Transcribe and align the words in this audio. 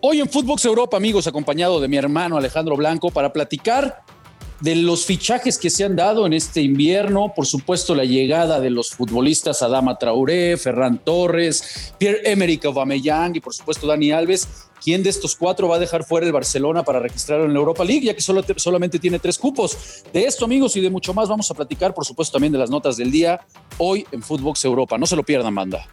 Hoy 0.00 0.20
en 0.20 0.28
Footbox 0.28 0.64
Europa, 0.64 0.96
amigos, 0.96 1.26
acompañado 1.26 1.80
de 1.80 1.88
mi 1.88 1.96
hermano 1.96 2.36
Alejandro 2.36 2.76
Blanco 2.76 3.10
para 3.10 3.32
platicar 3.32 4.04
de 4.60 4.76
los 4.76 5.04
fichajes 5.04 5.58
que 5.58 5.70
se 5.70 5.84
han 5.84 5.96
dado 5.96 6.24
en 6.24 6.32
este 6.32 6.62
invierno, 6.62 7.32
por 7.34 7.46
supuesto 7.46 7.96
la 7.96 8.04
llegada 8.04 8.60
de 8.60 8.70
los 8.70 8.90
futbolistas 8.90 9.60
Adama 9.60 9.98
Traoré, 9.98 10.56
Ferran 10.56 10.98
Torres, 10.98 11.94
Pierre-Emerick 11.98 12.64
Aubameyang 12.66 13.34
y 13.34 13.40
por 13.40 13.52
supuesto 13.52 13.88
Dani 13.88 14.12
Alves. 14.12 14.68
¿Quién 14.80 15.02
de 15.02 15.10
estos 15.10 15.34
cuatro 15.34 15.66
va 15.66 15.76
a 15.76 15.80
dejar 15.80 16.04
fuera 16.04 16.24
el 16.24 16.32
Barcelona 16.32 16.84
para 16.84 17.00
registrarlo 17.00 17.46
en 17.46 17.52
la 17.52 17.58
Europa 17.58 17.84
League, 17.84 18.06
ya 18.06 18.14
que 18.14 18.20
solo, 18.20 18.44
solamente 18.56 19.00
tiene 19.00 19.18
tres 19.18 19.36
cupos? 19.36 20.04
De 20.12 20.24
esto, 20.24 20.44
amigos, 20.44 20.76
y 20.76 20.80
de 20.80 20.90
mucho 20.90 21.12
más 21.12 21.28
vamos 21.28 21.50
a 21.50 21.54
platicar, 21.54 21.92
por 21.92 22.04
supuesto, 22.04 22.34
también 22.34 22.52
de 22.52 22.60
las 22.60 22.70
notas 22.70 22.96
del 22.96 23.10
día 23.10 23.40
hoy 23.78 24.06
en 24.12 24.22
Footbox 24.22 24.64
Europa. 24.64 24.96
No 24.96 25.06
se 25.06 25.16
lo 25.16 25.24
pierdan, 25.24 25.56
banda. 25.56 25.88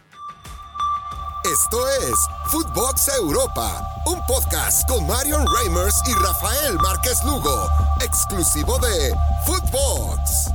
Esto 1.52 1.78
es 2.10 2.16
Footbox 2.48 3.08
Europa, 3.20 3.88
un 4.08 4.20
podcast 4.26 4.90
con 4.90 5.06
Marion 5.06 5.46
Reimers 5.46 6.02
y 6.10 6.14
Rafael 6.14 6.74
Márquez 6.82 7.24
Lugo, 7.24 7.68
exclusivo 8.04 8.80
de 8.80 9.14
Footbox. 9.46 10.50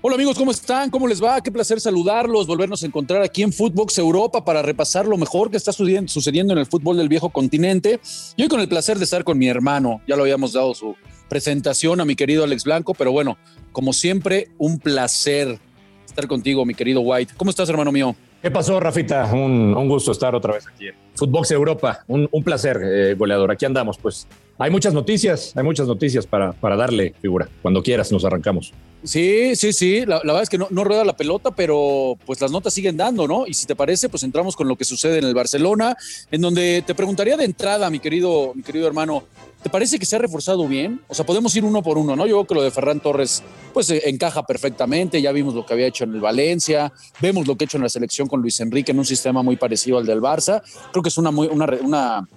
Hola 0.00 0.14
amigos, 0.14 0.38
¿cómo 0.38 0.52
están? 0.52 0.90
¿Cómo 0.90 1.08
les 1.08 1.20
va? 1.20 1.40
Qué 1.40 1.50
placer 1.50 1.80
saludarlos, 1.80 2.46
volvernos 2.46 2.84
a 2.84 2.86
encontrar 2.86 3.20
aquí 3.22 3.42
en 3.42 3.52
Footbox 3.52 3.98
Europa 3.98 4.44
para 4.44 4.62
repasar 4.62 5.06
lo 5.06 5.16
mejor 5.16 5.50
que 5.50 5.56
está 5.56 5.72
sucediendo 5.72 6.52
en 6.52 6.60
el 6.60 6.66
fútbol 6.66 6.96
del 6.96 7.08
viejo 7.08 7.30
continente. 7.30 7.98
Y 8.36 8.42
hoy 8.42 8.48
con 8.48 8.60
el 8.60 8.68
placer 8.68 8.96
de 8.96 9.04
estar 9.04 9.24
con 9.24 9.36
mi 9.38 9.48
hermano, 9.48 10.02
ya 10.06 10.14
lo 10.14 10.22
habíamos 10.22 10.52
dado 10.52 10.72
su 10.72 10.94
presentación 11.28 12.00
a 12.00 12.04
mi 12.04 12.14
querido 12.14 12.44
Alex 12.44 12.62
Blanco, 12.62 12.94
pero 12.94 13.10
bueno, 13.10 13.38
como 13.72 13.92
siempre, 13.92 14.52
un 14.56 14.78
placer 14.78 15.58
estar 16.06 16.28
contigo, 16.28 16.64
mi 16.64 16.74
querido 16.74 17.00
White. 17.00 17.34
¿Cómo 17.36 17.50
estás, 17.50 17.68
hermano 17.68 17.90
mío? 17.90 18.14
¿Qué 18.42 18.50
pasó, 18.50 18.78
Rafita? 18.78 19.24
Un, 19.32 19.88
gusto 19.88 20.12
estar 20.12 20.34
otra 20.34 20.54
vez 20.54 20.66
aquí 20.66 20.88
en 20.88 20.94
Footbox 21.14 21.50
Europa. 21.50 22.04
Un, 22.06 22.28
placer, 22.44 22.80
eh, 22.82 23.14
goleador. 23.14 23.50
Aquí 23.50 23.64
andamos, 23.64 23.98
pues. 23.98 24.26
Hay 24.58 24.70
muchas 24.70 24.94
noticias, 24.94 25.52
hay 25.54 25.64
muchas 25.64 25.86
noticias 25.86 26.26
para, 26.26 26.52
para 26.52 26.76
darle 26.76 27.14
figura. 27.20 27.48
Cuando 27.62 27.82
quieras, 27.82 28.10
nos 28.10 28.24
arrancamos. 28.24 28.72
Sí, 29.06 29.54
sí, 29.54 29.72
sí. 29.72 30.04
La, 30.04 30.18
verdad 30.18 30.42
es 30.42 30.48
que 30.48 30.58
no, 30.58 30.66
rueda 30.84 31.04
la 31.04 31.16
pelota, 31.16 31.52
pero 31.52 32.18
pues 32.26 32.40
las 32.40 32.50
notas 32.50 32.74
siguen 32.74 32.96
dando, 32.96 33.28
¿no? 33.28 33.46
Y 33.46 33.54
si 33.54 33.66
te 33.66 33.76
parece, 33.76 34.08
pues 34.08 34.22
entramos 34.22 34.56
con 34.56 34.66
lo 34.66 34.76
que 34.76 34.84
sucede 34.84 35.18
en 35.18 35.24
el 35.24 35.34
Barcelona, 35.34 35.96
en 36.30 36.40
donde 36.40 36.82
te 36.84 36.94
preguntaría 36.94 37.36
de 37.36 37.44
entrada, 37.44 37.88
mi 37.88 38.00
querido, 38.00 38.52
mi 38.54 38.62
querido 38.62 38.86
hermano, 38.86 39.22
¿te 39.62 39.70
parece 39.70 39.98
que 39.98 40.06
se 40.06 40.16
ha 40.16 40.18
reforzado 40.18 40.66
bien? 40.66 41.00
O 41.06 41.14
sea, 41.14 41.24
podemos 41.24 41.54
ir 41.54 41.64
uno 41.64 41.82
por 41.82 41.98
uno, 41.98 42.16
¿no? 42.16 42.26
Yo 42.26 42.34
creo 42.36 42.46
que 42.46 42.54
lo 42.54 42.62
de 42.62 42.70
Ferran 42.70 42.98
Torres, 42.98 43.44
pues 43.72 43.90
eh, 43.90 44.02
encaja 44.06 44.44
perfectamente. 44.44 45.22
Ya 45.22 45.30
vimos 45.30 45.54
lo 45.54 45.64
que 45.64 45.74
había 45.74 45.86
hecho 45.86 46.04
en 46.04 46.14
el 46.14 46.20
Valencia, 46.20 46.92
vemos 47.20 47.46
lo 47.46 47.56
que 47.56 47.64
ha 47.64 47.66
hecho 47.66 47.76
en 47.76 47.84
la 47.84 47.88
selección 47.88 48.26
con 48.26 48.40
Luis 48.40 48.58
Enrique 48.60 48.90
en 48.90 48.98
un 48.98 49.04
sistema 49.06 49.42
muy 49.42 49.56
parecido 49.56 49.98
al 49.98 50.06
del 50.06 50.20
Barça. 50.20 50.62
Creo 50.90 51.02
que 51.02 51.10
es 51.10 51.18
una, 51.18 51.30
muy, 51.30 51.46
una, 51.46 51.66
una, 51.80 52.28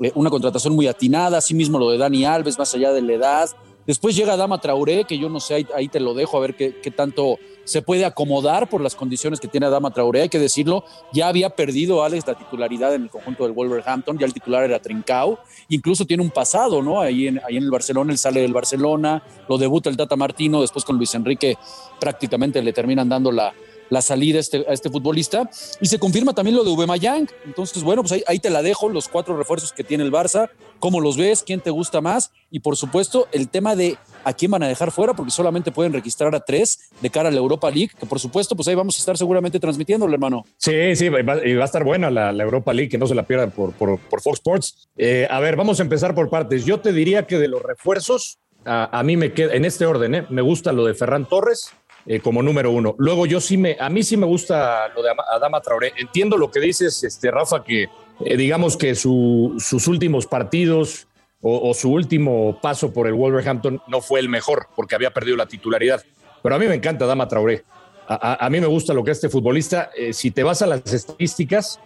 eh, 0.00 0.12
una 0.14 0.30
contratación 0.30 0.74
muy 0.74 0.86
atinada. 0.86 1.38
Asimismo, 1.38 1.78
lo 1.78 1.90
de 1.90 1.98
Dani 1.98 2.24
Alves, 2.24 2.58
más 2.58 2.74
allá 2.74 2.92
de 2.92 3.02
la 3.02 3.12
edad 3.12 3.50
Después 3.88 4.14
llega 4.14 4.36
Dama 4.36 4.60
Traoré, 4.60 5.04
que 5.04 5.18
yo 5.18 5.30
no 5.30 5.40
sé, 5.40 5.66
ahí, 5.74 5.88
te 5.88 5.98
lo 5.98 6.12
dejo 6.12 6.36
a 6.36 6.40
ver 6.40 6.54
qué, 6.54 6.90
tanto 6.94 7.38
se 7.64 7.80
puede 7.80 8.04
acomodar 8.04 8.68
por 8.68 8.82
las 8.82 8.94
condiciones 8.94 9.40
que 9.40 9.48
tiene 9.48 9.70
Dama 9.70 9.90
Traoré. 9.90 10.20
Hay 10.20 10.28
que 10.28 10.38
decirlo, 10.38 10.84
ya 11.10 11.28
había 11.28 11.48
perdido 11.48 12.04
Alex 12.04 12.26
la 12.26 12.34
titularidad 12.34 12.94
en 12.94 13.04
el 13.04 13.08
conjunto 13.08 13.44
del 13.44 13.54
Wolverhampton, 13.54 14.18
ya 14.18 14.26
el 14.26 14.34
titular 14.34 14.62
era 14.62 14.78
Trincao, 14.78 15.38
incluso 15.70 16.04
tiene 16.04 16.22
un 16.22 16.28
pasado, 16.28 16.82
¿no? 16.82 17.00
Ahí 17.00 17.28
en, 17.28 17.40
ahí 17.48 17.56
en 17.56 17.62
el 17.62 17.70
Barcelona, 17.70 18.12
él 18.12 18.18
sale 18.18 18.42
del 18.42 18.52
Barcelona, 18.52 19.22
lo 19.48 19.56
debuta 19.56 19.88
el 19.88 19.96
Tata 19.96 20.16
Martino, 20.16 20.60
después 20.60 20.84
con 20.84 20.98
Luis 20.98 21.14
Enrique 21.14 21.56
prácticamente 21.98 22.60
le 22.60 22.74
terminan 22.74 23.08
dando 23.08 23.32
la, 23.32 23.54
la 23.90 24.02
salida 24.02 24.38
a 24.38 24.40
este, 24.40 24.64
este 24.72 24.90
futbolista. 24.90 25.48
Y 25.80 25.86
se 25.86 25.98
confirma 25.98 26.34
también 26.34 26.56
lo 26.56 26.64
de 26.64 26.70
Ubemayang. 26.70 27.28
Entonces, 27.44 27.82
bueno, 27.82 28.02
pues 28.02 28.22
ahí, 28.26 28.38
te 28.38 28.50
la 28.50 28.62
dejo, 28.62 28.88
los 28.88 29.08
cuatro 29.08 29.36
refuerzos 29.36 29.72
que 29.72 29.84
tiene 29.84 30.04
el 30.04 30.12
Barça, 30.12 30.50
cómo 30.78 31.00
los 31.00 31.16
ves, 31.16 31.42
quién 31.42 31.60
te 31.60 31.70
gusta 31.70 32.00
más. 32.00 32.32
Y 32.50 32.60
por 32.60 32.76
supuesto, 32.76 33.28
el 33.32 33.48
tema 33.48 33.76
de 33.76 33.96
a 34.24 34.32
quién 34.32 34.50
van 34.50 34.62
a 34.62 34.68
dejar 34.68 34.90
fuera, 34.90 35.14
porque 35.14 35.30
solamente 35.30 35.72
pueden 35.72 35.92
registrar 35.92 36.34
a 36.34 36.40
tres 36.40 36.90
de 37.00 37.10
cara 37.10 37.28
a 37.28 37.32
la 37.32 37.38
Europa 37.38 37.70
League, 37.70 37.90
que 37.98 38.06
por 38.06 38.20
supuesto, 38.20 38.56
pues 38.56 38.68
ahí 38.68 38.74
vamos 38.74 38.96
a 38.96 39.00
estar 39.00 39.16
seguramente 39.16 39.58
transmitiéndolo, 39.60 40.12
hermano. 40.12 40.44
Sí, 40.56 40.96
sí, 40.96 41.08
va, 41.08 41.46
y 41.46 41.54
va 41.54 41.62
a 41.62 41.66
estar 41.66 41.84
buena 41.84 42.10
la, 42.10 42.30
Europa 42.42 42.72
League, 42.72 42.90
que 42.90 42.98
no 42.98 43.06
se 43.06 43.14
la 43.14 43.24
pierdan 43.24 43.50
por, 43.50 43.72
por, 43.72 43.98
Fox 44.20 44.38
Sports. 44.38 44.88
Eh, 44.96 45.26
a 45.30 45.40
ver, 45.40 45.56
vamos 45.56 45.80
a 45.80 45.82
empezar 45.82 46.14
por 46.14 46.30
partes. 46.30 46.64
Yo 46.64 46.80
te 46.80 46.92
diría 46.92 47.26
que 47.26 47.38
de 47.38 47.48
los 47.48 47.62
refuerzos, 47.62 48.38
a, 48.64 48.98
a 48.98 49.02
mí 49.02 49.16
me 49.16 49.32
queda, 49.32 49.54
en 49.54 49.64
este 49.64 49.86
orden, 49.86 50.14
¿eh? 50.14 50.26
me 50.30 50.42
gusta 50.42 50.72
lo 50.72 50.84
de 50.84 50.94
Ferran 50.94 51.26
Torres, 51.26 51.72
eh, 52.10 52.20
como 52.20 52.42
número 52.42 52.70
uno. 52.70 52.94
Luego 52.96 53.26
yo 53.26 53.38
sí 53.38 53.58
me, 53.58 53.76
a 53.78 53.90
mí 53.90 54.02
sí 54.02 54.16
me 54.16 54.24
gusta 54.24 54.88
lo 54.96 55.02
de 55.02 55.10
Adama 55.30 55.60
Traoré. 55.60 55.92
Entiendo 55.98 56.38
lo 56.38 56.50
que 56.50 56.58
dices, 56.58 57.04
este, 57.04 57.30
Rafa, 57.30 57.62
que 57.62 57.82
eh, 58.24 58.36
digamos 58.38 58.78
que 58.78 58.94
sus 58.94 59.86
últimos 59.86 60.26
partidos 60.26 61.06
o, 61.42 61.74
su 61.74 61.92
último 61.92 62.58
paso 62.62 62.94
por 62.94 63.08
el 63.08 63.12
Wolverhampton 63.12 63.82
no 63.88 64.00
fue 64.00 64.20
el 64.20 64.30
mejor 64.30 64.68
porque 64.74 64.94
había 64.94 65.12
perdido 65.12 65.36
la 65.36 65.44
titularidad. 65.44 66.02
Pero 66.42 66.54
a 66.54 66.58
mí 66.58 66.66
me 66.66 66.76
encanta 66.76 67.04
Adama 67.04 67.28
Traoré. 67.28 67.64
A, 68.08 68.48
mí 68.48 68.58
me 68.58 68.66
gusta 68.66 68.94
lo 68.94 69.04
que 69.04 69.10
este 69.10 69.28
futbolista, 69.28 69.90
eh, 69.94 70.14
si 70.14 70.30
te 70.30 70.42
vas 70.42 70.62
a 70.62 70.66
las 70.66 70.90
estadísticas, 70.90 71.78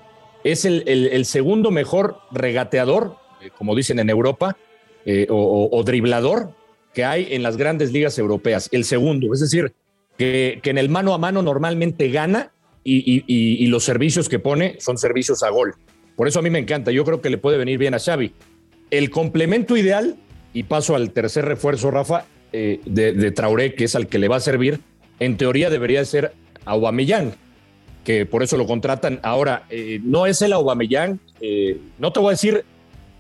es 0.45 0.65
el, 0.65 1.25
segundo 1.25 1.73
mejor 1.73 2.19
regateador, 2.31 3.17
como 3.59 3.75
dicen 3.75 3.99
en 3.99 4.09
Europa, 4.09 4.57
o, 5.29 5.69
o 5.73 5.83
driblador 5.83 6.55
que 6.95 7.05
hay 7.05 7.35
en 7.35 7.43
las 7.43 7.57
grandes 7.57 7.91
ligas 7.91 8.19
europeas. 8.19 8.69
El 8.71 8.85
segundo, 8.85 9.35
es 9.35 9.41
decir, 9.41 9.75
que, 10.23 10.71
en 10.71 10.79
el 10.79 10.89
mano 10.89 11.15
a 11.15 11.19
mano 11.19 11.43
normalmente 11.43 12.09
gana 12.11 12.53
y, 12.85 13.67
los 13.67 13.85
servicios 13.85 14.29
que 14.29 14.39
pone 14.39 14.77
son 14.79 14.99
servicios 14.99 15.43
a 15.43 15.51
gol. 15.51 15.75
Por 16.17 16.29
eso 16.29 16.39
a 16.39 16.43
mí 16.43 16.51
me 16.51 16.59
encanta. 16.59 16.91
Yo 16.93 17.05
creo 17.05 17.21
que 17.21 17.31
le 17.31 17.39
puede 17.39 17.59
venir 17.59 17.79
bien 17.79 17.95
a 17.95 17.99
Xavi. 17.99 18.33
El 18.91 19.11
complemento 19.11 19.77
ideal, 19.77 20.17
y 20.53 20.65
paso 20.65 20.95
al 20.95 21.13
tercer 21.13 21.45
refuerzo, 21.47 21.91
Rafa, 21.91 22.27
eh, 22.53 22.81
de, 22.85 23.31
Traoré, 23.33 23.75
que 23.75 23.85
es 23.85 23.97
al 23.97 24.09
que 24.09 24.19
le 24.19 24.29
va 24.29 24.37
a 24.37 24.41
servir, 24.41 24.81
en 25.19 25.37
teoría 25.37 25.71
debería 25.71 26.05
ser 26.05 26.33
Aubameyang, 26.67 27.33
que 28.05 28.27
por 28.27 28.43
eso 28.43 28.57
lo 28.57 28.67
contratan. 28.67 29.21
Ahora, 29.23 29.65
eh, 29.71 30.01
no 30.05 30.27
es 30.27 30.43
el 30.43 30.53
Aubameyang, 30.53 31.19
eh, 31.41 31.79
no 31.99 32.13
te 32.13 32.21
voy 32.21 32.29
a 32.29 32.33
decir 32.33 32.65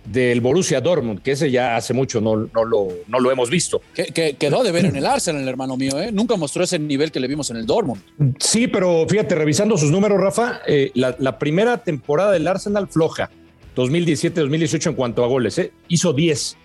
del 0.04 0.40
Borussia 0.40 0.80
Dortmund, 0.80 1.22
que 1.22 1.32
ese 1.32 1.50
ya 1.50 1.76
hace 1.76 1.94
mucho 1.94 2.20
no, 2.20 2.36
no, 2.36 2.64
lo, 2.64 2.88
no 3.06 3.20
lo 3.20 3.30
hemos 3.30 3.50
visto. 3.50 3.80
Que, 3.94 4.34
quedó 4.34 4.62
de 4.62 4.72
ver 4.72 4.86
en 4.86 4.96
el 4.96 5.06
Arsenal, 5.06 5.46
hermano 5.46 5.76
mío, 5.76 6.00
¿eh? 6.00 6.10
Nunca 6.12 6.36
mostró 6.36 6.64
ese 6.64 6.78
nivel 6.78 7.12
que 7.12 7.20
le 7.20 7.28
vimos 7.28 7.50
en 7.50 7.56
el 7.56 7.66
Dortmund. 7.66 8.02
Sí, 8.38 8.66
pero 8.66 9.06
fíjate, 9.08 9.34
revisando 9.34 9.76
sus 9.76 9.90
números, 9.90 10.20
Rafa, 10.20 10.60
eh, 10.66 10.90
la, 10.94 11.38
primera 11.38 11.78
temporada 11.78 12.32
del 12.32 12.46
Arsenal 12.46 12.88
floja, 12.88 13.30
2017-2018 13.76 14.88
en 14.88 14.94
cuanto 14.94 15.24
a 15.24 15.28
goles, 15.28 15.58
¿eh? 15.58 15.72
hizo 15.88 16.12
10. 16.12 16.56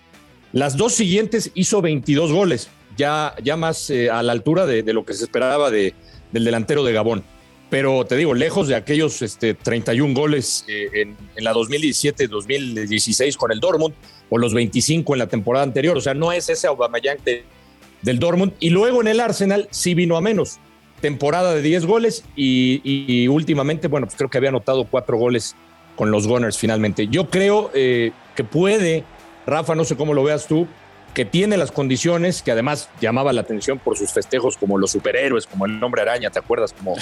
Las 0.53 0.77
dos 0.77 0.93
siguientes 0.93 1.51
hizo 1.53 1.81
22 1.81 2.31
goles, 2.31 2.69
ya, 2.97 3.35
ya 3.43 3.55
más 3.55 3.89
eh, 3.89 4.09
a 4.09 4.23
la 4.23 4.31
altura 4.31 4.65
de, 4.65 4.81
lo 4.93 5.05
que 5.05 5.13
se 5.13 5.25
esperaba 5.25 5.69
de, 5.69 5.93
del 6.31 6.43
delantero 6.43 6.83
de 6.83 6.93
Gabón 6.93 7.23
pero 7.69 8.05
te 8.05 8.15
digo, 8.15 8.33
lejos 8.33 8.67
de 8.67 8.75
aquellos 8.75 9.21
este, 9.21 9.53
31 9.53 10.13
goles 10.13 10.63
eh, 10.67 10.89
en, 10.93 11.17
la 11.43 11.53
2017-2016 11.53 13.35
con 13.35 13.51
el 13.51 13.59
Dortmund 13.59 13.93
o 14.29 14.37
los 14.37 14.53
25 14.53 15.15
en 15.15 15.19
la 15.19 15.27
temporada 15.27 15.63
anterior. 15.63 15.97
O 15.97 16.01
sea, 16.01 16.13
no 16.13 16.31
es 16.31 16.49
ese 16.49 16.67
Aubameyang 16.67 17.17
del 18.01 18.19
Dortmund. 18.19 18.53
Y 18.59 18.69
luego 18.69 19.01
en 19.01 19.07
el 19.07 19.19
Arsenal 19.19 19.67
sí 19.71 19.93
vino 19.93 20.15
a 20.15 20.21
menos. 20.21 20.59
Temporada 21.01 21.53
de 21.53 21.61
10 21.61 21.85
goles 21.85 22.23
y, 22.35 23.27
últimamente, 23.27 23.87
bueno, 23.87 24.07
pues 24.07 24.17
creo 24.17 24.29
que 24.29 24.37
había 24.37 24.49
anotado 24.49 24.85
cuatro 24.85 25.17
goles 25.17 25.55
con 25.95 26.09
los 26.09 26.25
Gunners 26.25 26.57
finalmente. 26.57 27.07
Yo 27.07 27.29
creo 27.29 27.69
eh, 27.73 28.11
que 28.35 28.43
puede, 28.43 29.03
Rafa, 29.45 29.75
no 29.75 29.83
sé 29.83 29.95
cómo 29.95 30.13
lo 30.13 30.23
veas 30.23 30.47
tú, 30.47 30.67
que 31.17 31.25
tiene 31.25 31.57
las 31.57 31.71
condiciones, 31.71 32.43
que 32.43 32.51
además 32.51 32.89
llamaba 33.01 33.33
la 33.33 33.41
atención 33.41 33.79
por 33.79 33.97
sus 33.97 34.11
festejos 34.11 34.55
como 34.55 34.77
los 34.77 34.91
superhéroes, 34.91 35.47
como 35.47 35.65
el 35.65 35.79
nombre 35.79 36.03
araña, 36.03 36.29
¿te 36.29 36.37
acuerdas? 36.37 36.73
Como, 36.73 36.93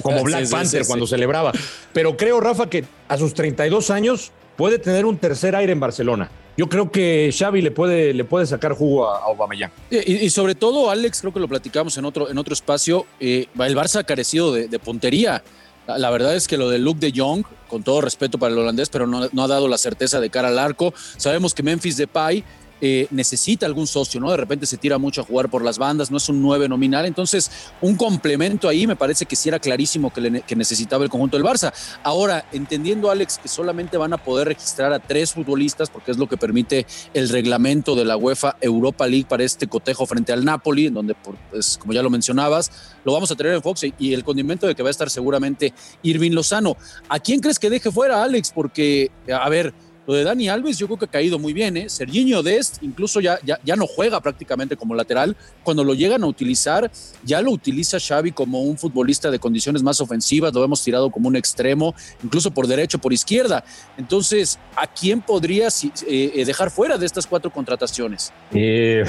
como, 0.00 0.22
Black 0.24 0.48
Panther 0.48 0.86
cuando 0.86 1.06
celebraba. 1.06 1.52
Pero 1.92 2.16
creo, 2.16 2.40
Rafa, 2.40 2.70
que 2.70 2.86
a 3.06 3.18
sus 3.18 3.34
32 3.34 3.90
años 3.90 4.32
puede 4.56 4.78
tener 4.78 5.04
un 5.04 5.18
tercer 5.18 5.54
aire 5.54 5.72
en 5.72 5.80
Barcelona. 5.80 6.30
Yo 6.56 6.70
creo 6.70 6.90
que 6.90 7.34
Xavi 7.38 7.60
le 7.60 7.70
puede, 7.70 8.14
le 8.14 8.24
puede 8.24 8.46
sacar 8.46 8.72
jugo 8.72 9.10
a, 9.10 9.18
Aubameyang. 9.24 9.70
Y, 9.90 10.30
sobre 10.30 10.54
todo, 10.54 10.88
Alex, 10.88 11.20
creo 11.20 11.34
que 11.34 11.40
lo 11.40 11.48
platicamos 11.48 11.98
en 11.98 12.06
otro, 12.06 12.30
en 12.30 12.38
otro 12.38 12.54
espacio, 12.54 13.04
eh, 13.20 13.48
el 13.58 13.76
Barça 13.76 13.96
ha 13.96 14.04
carecido 14.04 14.54
de, 14.54 14.78
puntería. 14.78 15.44
La, 15.86 16.08
verdad 16.08 16.34
es 16.34 16.48
que 16.48 16.56
lo 16.56 16.70
de 16.70 16.78
Luke 16.78 16.98
de 16.98 17.12
Jong, 17.14 17.44
con 17.68 17.82
todo 17.82 18.00
respeto 18.00 18.38
para 18.38 18.54
el 18.54 18.58
holandés, 18.58 18.88
pero 18.88 19.06
no, 19.06 19.28
no, 19.30 19.44
ha 19.44 19.48
dado 19.48 19.68
la 19.68 19.76
certeza 19.76 20.18
de 20.18 20.30
cara 20.30 20.48
al 20.48 20.58
arco. 20.58 20.94
Sabemos 21.18 21.52
que 21.52 21.62
Memphis 21.62 21.98
Depay 21.98 22.42
eh, 22.80 23.06
necesita 23.10 23.66
algún 23.66 23.86
socio, 23.86 24.20
¿no? 24.20 24.30
De 24.30 24.36
repente 24.36 24.66
se 24.66 24.76
tira 24.76 24.98
mucho 24.98 25.20
a 25.20 25.24
jugar 25.24 25.48
por 25.48 25.64
las 25.64 25.78
bandas, 25.78 26.10
no 26.10 26.16
es 26.16 26.28
un 26.28 26.42
9 26.42 26.68
nominal, 26.68 27.06
entonces 27.06 27.50
un 27.80 27.96
complemento 27.96 28.68
ahí 28.68 28.86
me 28.86 28.96
parece 28.96 29.26
que 29.26 29.36
sí 29.36 29.48
era 29.48 29.58
clarísimo 29.58 30.12
que, 30.12 30.54
necesitaba 30.54 31.04
el 31.04 31.10
conjunto 31.10 31.36
del 31.36 31.46
Barça. 31.46 31.72
Ahora, 32.02 32.46
entendiendo 32.52 33.10
Alex 33.10 33.38
que 33.38 33.48
solamente 33.48 33.96
van 33.96 34.12
a 34.12 34.18
poder 34.18 34.48
registrar 34.48 34.92
a 34.92 34.98
tres 34.98 35.32
futbolistas, 35.32 35.90
porque 35.90 36.10
es 36.10 36.18
lo 36.18 36.28
que 36.28 36.36
permite 36.36 36.86
el 37.12 37.28
reglamento 37.28 37.94
de 37.94 38.04
la 38.04 38.16
UEFA 38.16 38.56
Europa 38.60 39.06
League 39.06 39.26
para 39.28 39.44
este 39.44 39.66
cotejo 39.66 40.06
frente 40.06 40.32
al 40.32 40.44
Napoli, 40.44 40.86
en 40.86 40.94
donde, 40.94 41.14
pues, 41.50 41.78
como 41.78 41.92
ya 41.92 42.02
lo 42.02 42.10
mencionabas, 42.10 42.70
lo 43.04 43.12
vamos 43.12 43.30
a 43.30 43.36
tener 43.36 43.54
en 43.54 43.62
Fox 43.62 43.84
y 43.98 44.14
el 44.14 44.24
condimento 44.24 44.66
de 44.66 44.74
que 44.74 44.82
va 44.82 44.88
a 44.88 44.90
estar 44.90 45.10
seguramente 45.10 45.72
Irving 46.02 46.32
Lozano. 46.32 46.76
¿A 47.08 47.18
quién 47.18 47.40
crees 47.40 47.58
que 47.58 47.70
deje 47.70 47.90
fuera, 47.90 48.22
Alex? 48.22 48.52
Porque, 48.54 49.10
a 49.32 49.48
ver, 49.48 49.74
lo 50.06 50.14
de 50.14 50.24
Dani 50.24 50.48
Alves 50.48 50.78
yo 50.78 50.86
creo 50.86 50.98
que 50.98 51.04
ha 51.06 51.10
caído 51.10 51.38
muy 51.38 51.52
bien, 51.52 51.76
¿eh? 51.76 51.88
Serginho 51.88 52.42
Dest 52.42 52.82
incluso 52.82 53.20
ya, 53.20 53.38
ya, 53.42 53.58
ya, 53.64 53.76
no 53.76 53.86
juega 53.86 54.20
prácticamente 54.20 54.76
como 54.76 54.94
lateral. 54.94 55.36
Cuando 55.62 55.82
lo 55.82 55.94
llegan 55.94 56.22
a 56.24 56.26
utilizar, 56.26 56.90
ya 57.22 57.40
lo 57.40 57.50
utiliza 57.50 57.98
Xavi 57.98 58.32
como 58.32 58.62
un 58.62 58.76
futbolista 58.76 59.30
de 59.30 59.38
condiciones 59.38 59.82
más 59.82 60.00
ofensivas, 60.00 60.52
lo 60.52 60.64
hemos 60.64 60.82
tirado 60.82 61.10
como 61.10 61.28
un 61.28 61.36
extremo, 61.36 61.94
incluso 62.22 62.50
por 62.50 62.66
derecho, 62.66 62.98
por 62.98 63.12
izquierda. 63.12 63.64
Entonces, 63.96 64.58
¿a 64.76 64.86
quién 64.86 65.20
podrías 65.20 65.84
eh, 65.84 65.90
eh, 66.06 66.44
dejar 66.44 66.70
fuera 66.70 66.98
de 66.98 67.06
estas 67.06 67.26
cuatro 67.26 67.50
contrataciones? 67.50 68.32
Eh, 68.52 69.04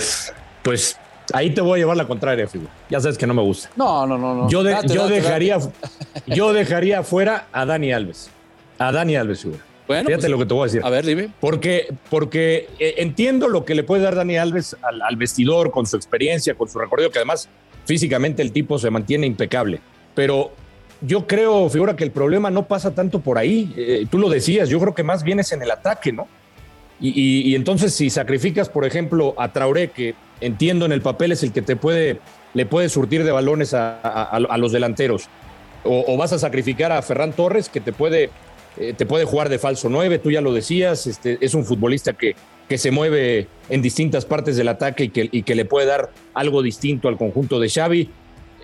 pues 0.64 0.98
Ahí 1.34 1.50
te 1.50 1.62
voy 1.62 1.80
a 1.80 1.82
llevar 1.82 1.98
la 1.98 2.08
contraria, 2.08 2.48
Figo. 2.48 2.68
Ya 2.88 3.00
sabes 3.00 3.18
que 3.18 3.26
no 3.26 3.34
me 3.34 3.42
gusta. 3.42 3.70
No, 3.76 4.06
no, 4.06 4.16
no. 4.16 4.36
no. 4.36 4.50
Yo, 4.50 4.64
yo 4.84 5.08
dejaría, 5.08 5.58
yo 6.28 6.54
dejaría 6.54 7.02
fuera 7.02 7.48
a 7.52 7.66
Dani 7.66 7.92
Alves. 7.92 8.30
A 8.78 8.92
Dani 8.92 9.16
Alves, 9.16 9.42
Figo. 9.42 9.58
Bueno, 9.88 10.08
Fíjate 10.08 10.22
pues, 10.22 10.32
lo 10.32 10.38
que 10.40 10.46
te 10.46 10.54
voy 10.54 10.64
a 10.64 10.66
decir. 10.66 10.82
A 10.84 10.90
ver, 10.90 11.06
dime. 11.06 11.30
Porque, 11.40 11.94
porque 12.10 12.68
eh, 12.80 12.96
entiendo 12.98 13.48
lo 13.48 13.66
que 13.66 13.76
le 13.76 13.84
puede 13.84 14.02
dar 14.02 14.16
Dani 14.16 14.38
Alves 14.38 14.76
al, 14.82 15.16
vestidor 15.16 15.72
con 15.72 15.86
su 15.86 15.96
experiencia, 15.96 16.56
con 16.56 16.68
su 16.68 16.80
recorrido, 16.80 17.12
que 17.12 17.20
además 17.20 17.50
físicamente 17.86 18.42
el 18.42 18.52
tipo 18.52 18.80
se 18.80 18.90
mantiene 18.90 19.28
impecable. 19.28 19.80
Pero 20.16 20.52
yo 21.02 21.28
creo, 21.28 21.70
figura, 21.70 21.96
que 21.96 22.04
el 22.04 22.12
problema 22.12 22.50
no 22.50 22.68
pasa 22.68 22.96
tanto 22.96 23.20
por 23.20 23.38
ahí. 23.38 23.74
Eh, 23.78 24.08
tú 24.10 24.18
lo 24.18 24.30
decías, 24.30 24.70
yo 24.70 24.80
creo 24.80 24.96
que 24.96 25.04
más 25.04 25.24
bien 25.24 25.40
es 25.40 25.52
en 25.52 25.62
el 25.62 25.70
ataque, 25.72 26.12
¿no? 26.12 26.28
Y, 27.00 27.56
entonces 27.56 27.94
si 27.94 28.10
sacrificas, 28.10 28.70
por 28.70 28.86
ejemplo, 28.86 29.36
a 29.38 29.52
Traoré, 29.52 29.92
que 29.92 30.16
entiendo 30.40 30.86
en 30.86 30.94
el 30.94 31.02
papel 31.02 31.34
es 31.34 31.44
el 31.44 31.52
que 31.52 31.62
te 31.62 31.76
puede, 31.76 32.20
le 32.54 32.66
puede 32.66 32.88
surtir 32.88 33.26
de 33.26 33.32
balones 33.32 33.74
a, 33.74 34.58
los 34.58 34.72
delanteros, 34.72 35.28
o, 35.84 36.16
vas 36.18 36.32
a 36.32 36.40
sacrificar 36.40 36.94
a 36.94 37.02
Ferran 37.02 37.34
Torres, 37.34 37.68
que 37.68 37.82
te 37.82 37.92
puede 37.92 38.30
eh, 38.78 38.94
te 38.96 39.06
puede 39.06 39.26
jugar 39.26 39.50
de 39.50 39.60
falso 39.60 39.90
9, 39.90 40.20
tú 40.20 40.32
ya 40.32 40.42
lo 40.42 40.54
decías, 40.54 41.08
este, 41.08 41.38
es 41.42 41.54
un 41.54 41.66
futbolista 41.66 42.14
que, 42.14 42.36
que 42.68 42.78
se 42.78 42.92
mueve 42.92 43.48
en 43.70 43.82
distintas 43.82 44.26
partes 44.26 44.58
del 44.58 44.68
ataque 44.68 45.06
y 45.06 45.10
que, 45.10 45.44
que 45.44 45.56
le 45.56 45.66
puede 45.66 45.88
dar 45.88 46.12
algo 46.34 46.62
distinto 46.62 47.08
al 47.08 47.18
conjunto 47.18 47.60
de 47.60 47.70
Xavi. 47.70 48.10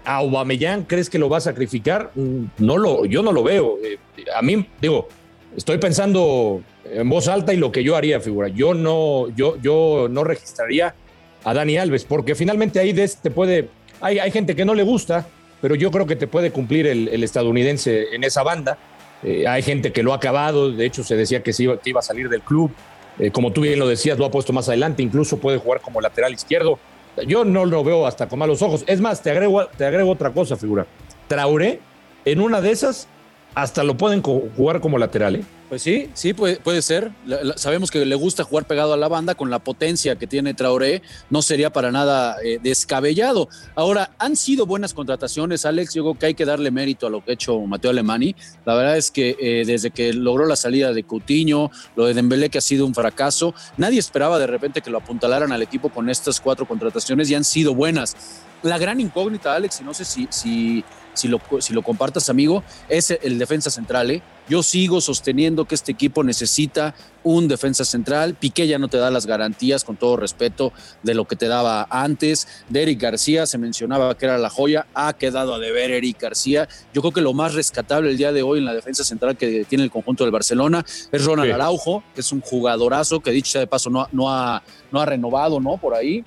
¿A 0.04 0.16
Aubameyang 0.16 0.86
crees 0.86 1.10
que 1.10 1.20
lo 1.20 1.30
va 1.30 1.38
a 1.38 1.42
sacrificar? 1.42 2.12
Mm, 2.16 2.46
no 2.58 2.78
lo, 2.78 3.06
yo 3.06 3.22
no 3.22 3.32
lo 3.32 3.44
veo. 3.44 3.78
Eh, 3.84 3.98
a 4.36 4.42
mí, 4.42 4.66
digo, 4.82 5.08
estoy 5.56 5.78
pensando 5.78 6.62
en 6.86 7.08
voz 7.08 7.28
alta 7.28 7.54
y 7.54 7.58
lo 7.58 7.72
que 7.72 7.84
yo 7.84 7.96
haría, 7.96 8.20
figura. 8.20 8.48
Yo 8.48 8.74
no, 8.74 9.30
yo, 9.36 9.58
yo 9.62 10.08
no 10.10 10.24
registraría 10.24 10.96
a 11.44 11.54
Dani 11.54 11.78
Alves, 11.78 12.04
porque 12.04 12.36
finalmente 12.36 12.80
ahí 12.80 12.94
te 12.94 13.32
puede. 13.32 13.70
Hay, 14.02 14.20
hay 14.20 14.32
gente 14.32 14.56
que 14.56 14.66
no 14.66 14.74
le 14.74 14.84
gusta, 14.84 15.28
pero 15.62 15.76
yo 15.76 15.92
creo 15.92 16.08
que 16.08 16.16
te 16.16 16.28
puede 16.28 16.52
cumplir 16.52 16.88
el, 16.88 17.08
el 17.08 17.24
estadounidense 17.24 18.16
en 18.16 18.24
esa 18.24 18.44
banda. 18.44 18.78
Eh, 19.24 19.48
hay 19.48 19.62
gente 19.62 19.92
que 19.92 20.04
lo 20.04 20.14
ha 20.14 20.16
acabado, 20.16 20.72
de 20.72 20.86
hecho 20.86 21.04
se 21.04 21.16
decía 21.16 21.44
que, 21.44 21.52
iba, 21.58 21.78
que 21.78 21.90
iba 21.90 22.00
a 22.00 22.04
salir 22.04 22.30
del 22.30 22.42
club. 22.42 22.72
Eh, 23.20 23.32
como 23.32 23.52
tú 23.52 23.62
bien 23.62 23.78
lo 23.78 23.88
decías, 23.88 24.18
lo 24.18 24.26
ha 24.26 24.32
puesto 24.32 24.54
más 24.54 24.68
adelante, 24.68 25.04
incluso 25.04 25.38
puede 25.38 25.58
jugar 25.58 25.82
como 25.82 26.02
lateral 26.02 26.34
izquierdo. 26.34 26.80
Yo 27.28 27.44
no 27.44 27.66
lo 27.66 27.84
veo 27.84 28.08
hasta 28.08 28.28
con 28.28 28.40
malos 28.40 28.62
ojos. 28.62 28.84
Es 28.88 29.02
más, 29.02 29.22
te 29.22 29.32
agrego, 29.32 29.66
te 29.68 29.86
agrego 29.86 30.10
otra 30.10 30.32
cosa, 30.32 30.56
figura. 30.56 30.88
Traoré, 31.28 31.80
en 32.26 32.40
una 32.40 32.62
de 32.62 32.72
esas, 32.72 33.08
hasta 33.56 33.84
lo 33.84 33.98
pueden 33.98 34.22
jugar 34.22 34.82
como 34.82 34.98
lateral. 34.98 35.36
¿eh? 35.36 35.44
Pues 35.72 35.84
sí, 35.84 36.10
sí, 36.14 36.34
puede, 36.34 36.58
puede 36.58 36.82
ser. 36.82 37.14
sabemos 37.56 37.92
que 37.92 38.06
le 38.06 38.16
gusta 38.16 38.44
jugar 38.44 38.66
pegado 38.66 38.92
a 38.92 38.98
la 38.98 39.08
banda 39.08 39.36
con 39.36 39.50
la 39.50 39.60
potencia 39.60 40.18
que 40.18 40.28
tiene 40.28 40.54
Traoré. 40.54 41.02
No 41.30 41.42
sería 41.42 41.72
para 41.72 41.94
nada 41.94 42.36
eh, 42.44 42.60
descabellado. 42.62 43.48
Ahora, 43.74 44.12
han 44.20 44.36
sido 44.36 44.66
buenas 44.66 44.94
contrataciones, 44.94 45.66
Alex. 45.66 45.94
Yo 45.94 46.04
creo 46.04 46.20
que 46.20 46.26
hay 46.26 46.34
que 46.34 46.44
darle 46.44 46.72
mérito 46.72 47.08
a 47.08 47.10
lo 47.10 47.24
que 47.24 47.32
ha 47.32 47.34
hecho 47.36 47.58
Mateo 47.62 47.92
Alemani. 47.92 48.36
La 48.66 48.76
verdad 48.76 48.98
es 48.98 49.12
que 49.12 49.38
eh, 49.40 49.64
desde 49.66 49.92
que 49.92 50.12
logró 50.12 50.46
la 50.46 50.58
salida 50.58 50.92
de 50.92 51.04
Coutinho, 51.04 51.72
lo 51.96 52.06
de 52.06 52.16
Dembélé 52.16 52.50
que 52.50 52.58
ha 52.58 52.62
sido 52.62 52.86
un 52.86 52.94
fracaso, 52.94 53.54
nadie 53.78 54.00
esperaba 54.00 54.40
de 54.40 54.48
repente 54.48 54.82
que 54.82 54.90
lo 54.90 54.98
apuntalaran 54.98 55.54
al 55.54 55.62
equipo 55.62 55.88
con 55.88 56.10
estas 56.10 56.42
cuatro 56.42 56.68
contrataciones 56.68 57.30
y 57.30 57.36
han 57.36 57.46
sido 57.46 57.74
buenas. 57.74 58.18
La 58.62 58.78
gran 58.78 59.00
incógnita, 59.00 59.56
Alex, 59.56 59.80
y 59.80 59.84
no 59.86 59.94
sé 59.94 60.04
si, 60.04 60.28
si 60.30 60.84
si 61.14 61.28
lo, 61.28 61.40
si 61.60 61.74
lo 61.74 61.82
compartas, 61.82 62.30
amigo, 62.30 62.64
es 62.90 63.12
el 63.12 63.38
defensa 63.38 63.70
central. 63.70 64.12
¿eh? 64.12 64.22
Yo 64.50 64.64
sigo 64.64 65.02
sosteniendo 65.02 65.66
que 65.66 65.76
este 65.76 65.92
equipo 65.92 66.24
necesita 66.24 66.96
un 67.24 67.48
defensa 67.48 67.86
central. 67.86 68.36
Piqué 68.36 68.68
ya 68.68 68.80
no 68.80 68.88
te 68.88 68.98
da 68.98 69.12
las 69.12 69.26
garantías, 69.26 69.84
con 69.84 69.96
todo 69.96 70.18
respeto, 70.18 70.74
de 71.04 71.14
lo 71.14 71.26
que 71.26 71.36
te 71.36 71.48
daba 71.48 71.88
antes. 71.90 72.48
De 72.70 72.84
Eric 72.84 73.00
García 73.00 73.46
se 73.46 73.58
mencionaba 73.58 74.18
que 74.18 74.26
era 74.26 74.38
la 74.38 74.50
joya. 74.50 74.88
Ha 74.94 75.14
quedado 75.14 75.54
a 75.54 75.60
deber 75.60 75.92
Eric 75.92 76.20
García. 76.20 76.68
Yo 76.94 77.02
creo 77.02 77.14
que 77.14 77.22
lo 77.22 77.34
más 77.34 77.54
rescatable 77.54 78.10
el 78.10 78.18
día 78.18 78.32
de 78.32 78.44
hoy 78.44 78.60
en 78.60 78.66
la 78.66 78.74
defensa 78.74 79.04
central 79.04 79.38
que 79.38 79.66
tiene 79.66 79.84
el 79.84 79.92
conjunto 79.92 80.24
del 80.24 80.32
Barcelona 80.32 80.86
es 81.12 81.26
Ronald 81.26 81.52
Araujo, 81.52 82.04
que 82.14 82.22
es 82.22 82.32
un 82.32 82.42
jugadorazo 82.42 83.20
que, 83.20 83.32
dicho 83.32 83.52
sea 83.52 83.62
de 83.62 83.68
paso, 83.68 83.90
no, 83.90 84.08
no, 84.12 84.30
ha, 84.30 84.64
no 84.92 85.00
ha 85.00 85.06
renovado, 85.06 85.60
¿no? 85.60 85.78
Por 85.78 85.94
ahí. 85.94 86.24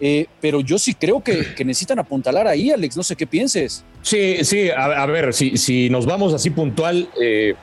Eh, 0.00 0.26
pero 0.40 0.60
yo 0.60 0.78
sí 0.78 0.94
creo 0.94 1.22
que, 1.22 1.54
necesitan 1.64 1.98
apuntalar 1.98 2.46
ahí, 2.46 2.70
Alex, 2.70 2.96
no 2.96 3.02
sé 3.02 3.16
qué 3.16 3.26
pienses. 3.26 3.84
Sí, 4.02 4.44
sí, 4.44 4.70
a, 4.70 5.06
ver, 5.06 5.34
si, 5.34 5.56
si, 5.56 5.90
nos 5.90 6.06
vamos 6.06 6.32
así 6.32 6.50
puntual, 6.50 7.08
eh, 7.20 7.54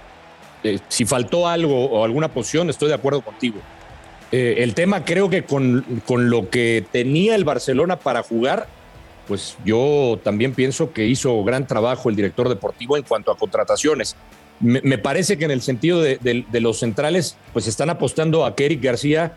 eh, 0.64 0.80
si 0.90 1.06
faltó 1.06 1.48
algo 1.48 1.86
o 1.86 2.04
alguna 2.04 2.28
posición, 2.34 2.70
estoy 2.70 2.90
de 2.90 2.96
acuerdo 2.96 3.22
contigo. 3.22 3.58
el 4.32 4.74
tema 4.74 5.06
creo 5.06 5.30
que 5.30 5.44
con, 5.44 6.02
con, 6.06 6.30
lo 6.30 6.50
que 6.50 6.84
tenía 6.92 7.36
el 7.36 7.46
Barcelona 7.46 7.98
para 7.98 8.22
jugar, 8.22 8.68
pues 9.28 9.56
yo 9.64 10.20
también 10.24 10.54
pienso 10.54 10.92
que 10.92 11.06
hizo 11.06 11.42
gran 11.46 11.68
trabajo 11.68 12.10
el 12.10 12.18
director 12.18 12.50
deportivo 12.50 12.98
en 12.98 13.04
cuanto 13.04 13.31
a 13.31 13.38
contrataciones. 13.38 14.18
Me, 14.60 14.98
parece 14.98 15.38
que 15.38 15.46
en 15.46 15.52
el 15.52 15.62
sentido 15.62 16.02
de, 16.02 16.18
de 16.18 16.62
los 16.62 16.80
centrales, 16.80 17.38
pues 17.54 17.68
están 17.68 17.90
apostando 17.90 18.46
a 18.46 18.54
Eric 18.58 18.81
García 18.81 19.34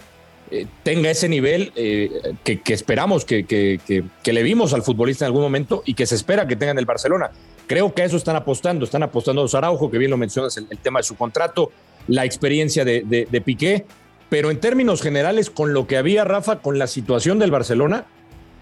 eh, 0.51 0.67
tenga 0.83 1.11
ese 1.11 1.29
nivel 1.29 1.73
eh, 1.77 2.35
que, 2.43 2.61
esperamos, 2.73 3.25
que, 3.27 3.79
le 4.25 4.43
vimos 4.43 4.73
al 4.73 4.83
futbolista 4.83 5.25
en 5.25 5.27
algún 5.27 5.43
momento 5.43 5.83
y 5.85 5.95
que 5.95 6.07
se 6.07 6.15
espera 6.15 6.47
que 6.47 6.57
tenga 6.57 6.73
en 6.73 6.79
el 6.79 6.87
Barcelona. 6.87 7.31
Creo 7.67 7.93
que 7.93 8.03
a 8.03 8.05
eso 8.07 8.17
están 8.17 8.37
apostando, 8.37 8.87
están 8.87 9.03
apostando 9.03 9.45
a 9.45 9.59
Araujo, 9.59 9.91
que 9.91 9.99
bien 9.99 10.11
lo 10.11 10.17
mencionas, 10.17 10.57
el, 10.57 10.67
el 10.71 10.79
tema 10.79 11.01
de 11.01 11.03
su 11.03 11.17
contrato, 11.17 11.71
la 12.07 12.25
experiencia 12.25 12.85
de, 12.85 13.03
de, 13.03 13.41
Piqué, 13.43 13.85
pero 14.31 14.51
en 14.51 14.59
términos 14.59 15.03
generales, 15.03 15.51
con 15.51 15.75
lo 15.75 15.87
que 15.87 15.99
había, 15.99 16.25
Rafa, 16.25 16.61
con 16.61 16.79
la 16.79 16.87
situación 16.87 17.39
del 17.39 17.51
Barcelona, 17.51 18.07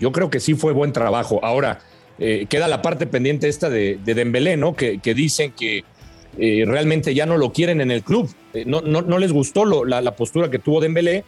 yo 0.01 0.11
creo 0.11 0.29
que 0.29 0.41
sí 0.41 0.55
fue 0.55 0.73
buen 0.73 0.93
trabajo. 0.93 1.39
Ahora, 1.45 1.79
eh, 2.19 2.47
queda 2.49 2.67
la 2.67 2.83
parte 2.83 3.07
pendiente 3.07 3.49
esta 3.49 3.71
de, 3.71 4.01
de 4.05 4.15
Dembélé, 4.15 4.57
¿no? 4.57 4.75
Que, 4.75 4.99
dicen 5.15 5.53
que 5.53 5.85
realmente 6.37 7.15
ya 7.15 7.27
no 7.27 7.39
lo 7.39 7.53
quieren 7.53 7.81
en 7.81 7.93
el 7.93 8.03
club. 8.03 8.29
no, 8.67 8.81
no, 8.81 9.03
no, 9.03 9.19
les 9.19 9.33
gustó 9.33 9.65
la, 9.85 10.01
la, 10.01 10.17
postura 10.17 10.51
que 10.51 10.59
tuvo 10.59 10.81
Dembélé 10.81 11.25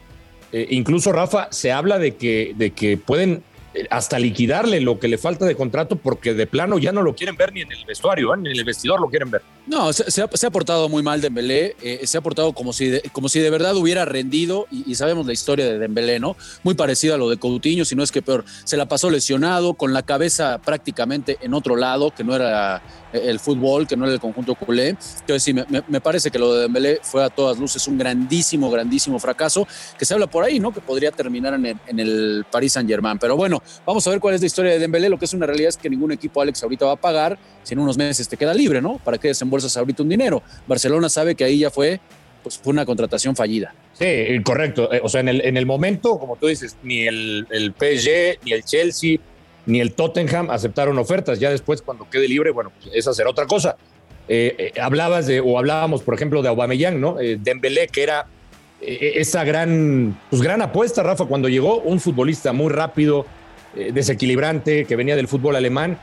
eh, 0.52 0.66
incluso, 0.70 1.12
Rafa, 1.12 1.48
se 1.50 1.72
habla 1.72 1.98
de 1.98 2.16
que, 2.16 2.54
de 2.56 2.70
que 2.70 2.96
pueden 2.96 3.42
eh, 3.74 3.86
hasta 3.90 4.18
liquidarle 4.18 4.80
lo 4.80 4.98
que 4.98 5.08
le 5.08 5.18
falta 5.18 5.44
de 5.44 5.54
contrato 5.54 5.96
porque 5.96 6.34
de 6.34 6.46
plano 6.46 6.78
ya 6.78 6.92
no 6.92 7.02
lo 7.02 7.14
quieren 7.14 7.36
ver 7.36 7.52
ni 7.52 7.62
en 7.62 7.72
el 7.72 7.84
vestuario, 7.84 8.34
¿eh? 8.34 8.38
ni 8.38 8.50
en 8.50 8.56
el 8.56 8.64
vestidor 8.64 9.00
lo 9.00 9.08
quieren 9.08 9.30
ver. 9.30 9.42
No, 9.68 9.92
se, 9.92 10.22
ha, 10.22 10.50
portado 10.50 10.88
muy 10.88 11.02
mal 11.02 11.20
Dembélé, 11.20 11.76
se 12.04 12.16
ha 12.16 12.22
portado 12.22 12.54
como 12.54 12.72
si, 12.72 12.86
de, 12.86 13.02
como 13.12 13.28
si 13.28 13.38
de 13.40 13.50
verdad 13.50 13.76
hubiera 13.76 14.06
rendido 14.06 14.66
y, 14.70 14.94
sabemos 14.94 15.26
la 15.26 15.34
historia 15.34 15.66
de 15.66 15.78
Dembélé, 15.78 16.18
¿no? 16.18 16.36
Muy 16.62 16.74
parecido 16.74 17.14
a 17.14 17.18
lo 17.18 17.28
de 17.28 17.36
Coutinho, 17.36 17.84
si 17.84 17.94
no 17.94 18.02
es 18.02 18.10
que 18.10 18.22
peor. 18.22 18.46
Se 18.64 18.78
la 18.78 18.86
pasó 18.86 19.10
lesionado, 19.10 19.74
con 19.74 19.92
la 19.92 20.02
cabeza 20.02 20.58
prácticamente 20.58 21.36
en 21.42 21.52
otro 21.52 21.76
lado, 21.76 22.14
que 22.14 22.24
no 22.24 22.34
era 22.34 22.82
el 23.12 23.38
fútbol, 23.38 23.86
que 23.86 23.96
no 23.96 24.04
era 24.04 24.14
el 24.14 24.20
conjunto 24.20 24.54
culé. 24.54 24.88
Entonces 24.88 25.42
sí, 25.42 25.52
me, 25.52 26.00
parece 26.00 26.30
que 26.30 26.38
lo 26.38 26.54
de 26.54 26.62
Dembélé 26.62 27.00
fue 27.02 27.22
a 27.22 27.28
todas 27.28 27.58
luces 27.58 27.86
un 27.88 27.98
grandísimo, 27.98 28.70
grandísimo 28.70 29.18
fracaso, 29.18 29.66
que 29.98 30.04
se 30.04 30.14
habla 30.14 30.26
por 30.26 30.44
ahí, 30.44 30.60
¿no? 30.60 30.72
Que 30.72 30.80
podría 30.80 31.10
terminar 31.10 31.54
en 31.54 31.66
el, 31.66 31.78
en 31.86 32.44
Paris 32.50 32.72
Saint 32.72 32.88
Germain. 32.88 33.18
Pero 33.18 33.36
bueno, 33.36 33.62
vamos 33.84 34.06
a 34.06 34.10
ver 34.10 34.20
cuál 34.20 34.34
es 34.34 34.40
la 34.40 34.46
historia 34.46 34.72
de 34.72 34.78
Dembélé. 34.78 35.08
Lo 35.08 35.18
que 35.18 35.26
es 35.26 35.34
una 35.34 35.46
realidad 35.46 35.68
es 35.68 35.76
que 35.76 35.90
ningún 35.90 36.12
equipo, 36.12 36.40
Alex, 36.40 36.62
ahorita 36.62 36.86
va 36.86 36.92
a 36.92 36.96
pagar. 36.96 37.38
Si 37.62 37.74
en 37.74 37.80
unos 37.80 37.98
meses 37.98 38.28
te 38.28 38.36
queda 38.36 38.54
libre, 38.54 38.80
¿no? 38.80 38.98
¿Para 38.98 39.18
qué 39.18 39.34
desembolsas 39.62 39.76
ahorita 39.76 40.02
un 40.02 40.08
dinero? 40.08 40.42
Barcelona 40.66 41.08
sabe 41.08 41.34
que 41.34 41.44
ahí 41.44 41.60
ya 41.60 41.70
fue, 41.70 42.00
pues 42.42 42.58
fue 42.58 42.72
una 42.72 42.86
contratación 42.86 43.36
fallida. 43.36 43.74
Sí, 43.94 44.06
correcto. 44.44 44.92
Eh, 44.92 45.00
o 45.02 45.08
sea, 45.08 45.20
en 45.20 45.28
el, 45.28 45.40
en 45.44 45.56
el 45.56 45.66
momento, 45.66 46.18
como 46.18 46.36
tú 46.36 46.46
dices, 46.46 46.76
ni 46.82 47.06
el, 47.06 47.46
PSG, 47.78 48.44
ni 48.44 48.52
el 48.52 48.64
Chelsea, 48.64 49.18
ni 49.66 49.80
el 49.80 49.92
Tottenham 49.92 50.50
aceptaron 50.50 50.98
ofertas. 50.98 51.38
Ya 51.40 51.50
después, 51.50 51.82
cuando 51.82 52.08
quede 52.08 52.28
libre, 52.28 52.50
bueno, 52.50 52.72
pues 52.80 52.94
esa 52.94 53.12
será 53.12 53.30
otra 53.30 53.46
cosa. 53.46 53.76
Eh, 54.28 54.72
eh, 54.74 54.80
hablabas 54.80 55.26
de, 55.26 55.40
o 55.40 55.58
hablábamos, 55.58 56.02
por 56.02 56.14
ejemplo, 56.14 56.42
de 56.42 56.48
Aubameyang, 56.48 57.00
¿no? 57.00 57.18
Eh, 57.18 57.38
Dembélé, 57.40 57.88
que 57.88 58.02
era 58.02 58.26
eh, 58.80 59.14
esa 59.16 59.44
gran, 59.44 60.18
pues 60.30 60.42
gran 60.42 60.62
apuesta, 60.62 61.02
Rafa, 61.02 61.24
cuando 61.24 61.48
llegó 61.48 61.80
un 61.80 62.00
futbolista 62.00 62.52
muy 62.52 62.72
rápido, 62.72 63.26
eh, 63.76 63.90
desequilibrante, 63.92 64.84
que 64.84 64.96
venía 64.96 65.16
del 65.16 65.28
fútbol 65.28 65.56
alemán, 65.56 65.98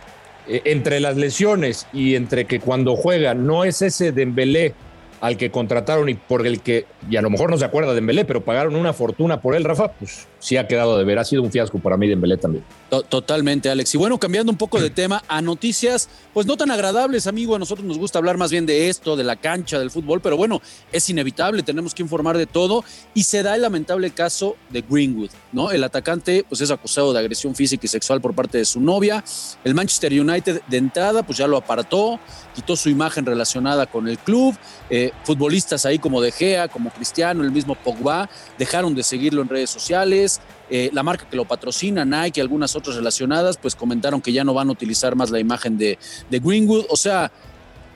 eh, 0.48 0.62
entre 0.66 1.00
las 1.00 1.18
lesiones 1.18 1.88
y 1.94 2.16
entre 2.16 2.46
que 2.46 2.60
cuando 2.60 2.96
juega 2.96 3.34
no 3.34 3.64
es 3.64 3.82
ese 3.82 4.12
Dembélé 4.12 4.74
al 5.22 5.38
que 5.38 5.52
contrataron 5.52 6.10
y 6.10 6.16
por 6.16 6.46
el 6.46 6.62
que, 6.62 6.86
y 7.10 7.16
a 7.16 7.22
lo 7.22 7.30
mejor 7.30 7.50
no 7.50 7.58
se 7.58 7.66
acuerda 7.66 7.90
de 7.90 7.96
Dembélé, 7.96 8.26
pero 8.26 8.44
pagaron 8.44 8.76
una 8.76 8.94
fortuna 8.94 9.42
por 9.42 9.56
él, 9.56 9.64
Rafa, 9.64 9.92
pues 9.94 10.28
sí 10.40 10.58
ha 10.58 10.68
quedado 10.68 10.98
de 10.98 11.04
ver. 11.04 11.18
Ha 11.18 11.26
sido 11.26 11.42
un 11.42 11.52
fiasco 11.52 11.80
para 11.80 11.98
mí 11.98 12.08
Dembélé 12.08 12.38
también. 12.38 12.64
Totalmente, 13.10 13.70
Alex. 13.70 13.96
Y 13.96 13.98
bueno, 13.98 14.20
cambiando 14.20 14.52
un 14.52 14.58
poco 14.58 14.80
de 14.80 14.90
tema 14.90 15.24
a 15.28 15.42
noticias, 15.42 16.08
pues 16.34 16.46
no 16.46 16.56
tan 16.56 16.72
agradables, 16.72 17.28
amigo. 17.28 17.56
A 17.56 17.60
nosotros 17.60 17.86
nos 17.86 17.98
gusta 17.98 18.20
hablar 18.20 18.38
más 18.38 18.52
bien 18.52 18.66
de 18.66 18.90
esto, 18.90 19.16
de 19.16 19.24
la 19.24 19.36
cancha, 19.36 19.80
del 19.80 19.92
fútbol, 19.92 20.22
pero 20.22 20.38
bueno, 20.38 20.62
es 20.92 21.10
inevitable, 21.10 21.64
tenemos 21.64 21.94
que 21.96 22.04
informar 22.04 22.38
de 22.38 22.46
todo. 22.46 22.84
Y 23.14 23.24
se 23.24 23.44
da 23.44 23.56
el 23.56 23.64
lamentable 23.64 24.12
caso 24.12 24.56
de 24.70 24.84
Greenwood, 24.88 25.32
¿no? 25.52 25.72
El 25.72 25.84
atacante, 25.84 26.46
pues 26.48 26.62
es 26.62 26.72
acusado 26.72 27.12
de 27.12 27.20
agresión 27.20 27.56
física 27.56 27.86
y 27.86 27.90
sexual 27.90 28.22
por 28.22 28.36
parte 28.36 28.60
de 28.60 28.66
su 28.66 28.80
novia. 28.80 29.24
El 29.64 29.74
Manchester 29.74 30.14
United 30.14 30.62
de 30.68 30.78
entrada, 30.78 31.24
pues 31.24 31.38
ya 31.38 31.48
lo 31.48 31.58
apartó, 31.58 32.20
quitó 32.54 32.76
su 32.76 32.90
imagen 32.90 33.26
relacionada 33.26 33.88
con 33.88 34.08
el 34.08 34.20
club. 34.20 34.56
Eh, 34.90 35.05
futbolistas 35.24 35.86
ahí 35.86 36.00
como 36.00 36.22
De 36.22 36.32
Gea, 36.32 36.68
como 36.68 36.90
Cristiano, 36.92 37.44
el 37.44 37.52
mismo 37.52 37.76
Pogba, 37.76 38.30
dejaron 38.58 38.96
de 38.96 39.04
seguirlo 39.04 39.42
en 39.42 39.50
redes 39.50 39.70
sociales. 39.70 40.42
Eh, 40.70 40.90
la 40.94 41.04
marca 41.04 41.28
que 41.30 41.36
lo 41.36 41.46
patrocina, 41.46 42.06
Nike 42.06 42.40
y 42.40 42.42
algunas 42.42 42.76
otras 42.76 42.96
relacionadas, 42.96 43.58
pues 43.58 43.76
comentaron 43.76 44.22
que 44.22 44.32
ya 44.32 44.44
no 44.44 44.54
van 44.54 44.70
a 44.70 44.72
utilizar 44.72 45.16
más 45.16 45.30
la 45.30 45.40
imagen 45.40 45.78
de, 45.78 45.98
Greenwood. 46.30 46.86
O 46.90 46.98
sea, 46.98 47.32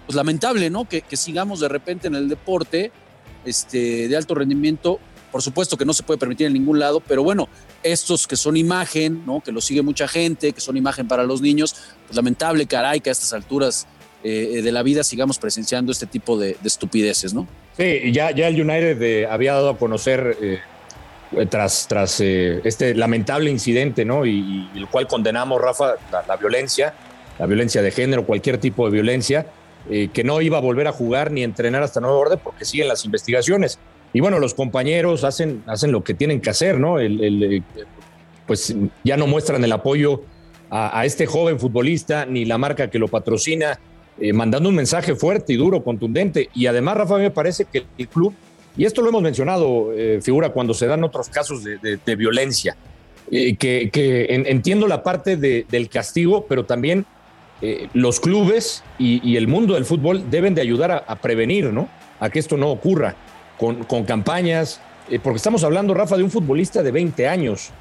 pues 0.06 0.16
lamentable, 0.16 0.70
¿no? 0.70 0.88
Que, 0.88 1.04
sigamos 1.12 1.60
de 1.60 1.68
repente 1.68 2.08
en 2.08 2.16
el 2.16 2.30
deporte 2.30 2.92
este, 3.46 4.08
de 4.08 4.18
alto 4.18 4.36
rendimiento. 4.36 5.00
Por 5.32 5.42
supuesto 5.42 5.78
que 5.78 5.86
no 5.86 5.94
se 5.94 6.02
puede 6.04 6.18
permitir 6.18 6.48
en 6.48 6.54
ningún 6.54 6.80
lado, 6.80 7.02
pero 7.02 7.22
bueno, 7.22 7.48
estos 7.84 8.26
que 8.28 8.36
son 8.36 8.58
imagen, 8.58 9.24
¿no? 9.26 9.42
Que 9.42 9.52
lo 9.52 9.62
sigue 9.62 9.84
mucha 9.84 10.08
gente, 10.08 10.54
que 10.54 10.62
son 10.62 10.76
imagen 10.76 11.08
para 11.08 11.24
los 11.24 11.42
niños, 11.42 11.76
pues 12.08 12.16
lamentable, 12.16 12.66
caray, 12.66 13.00
que 13.00 13.10
a 13.10 13.12
estas 13.12 13.34
alturas 13.34 13.86
eh, 14.24 14.62
de 14.62 14.72
la 14.72 14.84
vida 14.84 15.04
sigamos 15.04 15.38
presenciando 15.40 15.92
este 15.92 16.06
tipo 16.06 16.38
de, 16.38 16.58
estupideces, 16.64 17.34
¿no? 17.34 17.48
Sí, 17.78 18.12
ya, 18.12 18.32
ya 18.32 18.48
el 18.48 18.62
United 18.62 19.02
eh, 19.02 19.28
había 19.28 19.54
dado 19.54 19.70
a 19.70 19.78
conocer 19.78 20.60
eh, 21.32 21.46
tras, 21.46 21.88
tras 21.88 22.20
eh, 22.22 22.60
este 22.64 22.96
lamentable 22.96 23.52
incidente, 23.52 24.04
¿no? 24.04 24.26
Y, 24.26 24.68
el 24.76 24.88
cual 24.88 25.08
condenamos, 25.08 25.62
Rafa, 25.62 25.96
la, 26.28 26.36
violencia, 26.38 26.94
la 27.38 27.46
violencia 27.46 27.82
de 27.82 27.92
género, 27.92 28.26
cualquier 28.26 28.58
tipo 28.58 28.86
de 28.86 28.92
violencia, 28.92 29.46
eh, 29.90 30.10
que 30.12 30.24
no 30.24 30.42
iba 30.42 30.58
a 30.58 30.62
volver 30.62 30.88
a 30.88 30.92
jugar 30.92 31.32
ni 31.32 31.44
entrenar 31.44 31.84
hasta 31.84 32.00
nuevo 32.00 32.18
orden 32.18 32.40
porque 32.44 32.66
siguen 32.66 32.88
las 32.88 33.06
investigaciones. 33.06 33.78
Y 34.12 34.22
bueno, 34.22 34.40
los 34.40 34.56
compañeros 34.56 35.24
hacen, 35.24 35.64
hacen 35.68 35.92
lo 35.92 36.04
que 36.04 36.16
tienen 36.16 36.42
que 36.42 36.50
hacer, 36.50 36.80
¿no? 36.80 36.98
pues 38.48 38.76
ya 39.04 39.16
no 39.16 39.28
muestran 39.28 39.64
el 39.64 39.72
apoyo 39.72 40.24
a, 40.72 41.00
a, 41.00 41.06
este 41.06 41.28
joven 41.28 41.60
futbolista 41.60 42.26
ni 42.26 42.46
la 42.46 42.58
marca 42.58 42.90
que 42.90 42.98
lo 42.98 43.08
patrocina, 43.08 43.80
mandando 44.34 44.70
un 44.70 44.76
mensaje 44.76 45.16
fuerte 45.16 45.54
y 45.54 45.56
duro, 45.56 45.84
contundente. 45.84 46.50
Y 46.54 46.66
además, 46.68 46.98
Rafa, 46.98 47.18
me 47.18 47.32
parece 47.32 47.66
que 47.66 47.86
el 47.98 48.08
club 48.08 48.34
y 48.80 48.86
esto 48.86 49.02
lo 49.02 49.10
hemos 49.10 49.22
mencionado, 49.22 49.92
eh, 49.94 50.20
figura, 50.22 50.52
cuando 50.52 50.74
se 50.74 50.88
dan 50.88 51.04
otros 51.04 51.28
casos 51.28 51.66
de, 51.66 52.16
violencia, 52.16 52.78
eh, 53.30 53.58
que, 53.58 53.90
entiendo 54.30 54.88
la 54.88 55.04
parte 55.04 55.36
del 55.36 55.90
castigo, 55.90 56.46
pero 56.48 56.66
también 56.66 57.06
eh, 57.62 57.90
los 57.94 58.22
clubes 58.22 58.86
y, 58.98 59.36
el 59.36 59.50
mundo 59.50 59.74
del 59.74 59.84
fútbol 59.84 60.30
deben 60.30 60.56
de 60.56 60.62
ayudar 60.62 61.04
a, 61.06 61.16
prevenir, 61.18 61.74
¿no? 61.74 61.90
A 62.22 62.30
que 62.30 62.40
esto 62.40 62.56
no 62.56 62.70
ocurra 62.70 63.16
con, 63.58 63.84
campañas, 64.06 64.80
porque 65.24 65.38
estamos 65.38 65.66
hablando, 65.66 65.94
Rafa, 65.94 66.16
de 66.16 66.24
un 66.24 66.32
futbolista 66.32 66.82
de 66.82 66.92
20 66.92 67.28
años, 67.28 67.72